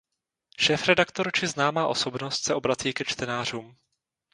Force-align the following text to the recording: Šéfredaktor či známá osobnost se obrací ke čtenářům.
Šéfredaktor 0.59 1.31
či 1.31 1.47
známá 1.47 1.87
osobnost 1.87 2.43
se 2.43 2.55
obrací 2.55 2.93
ke 2.93 3.05
čtenářům. 3.05 3.75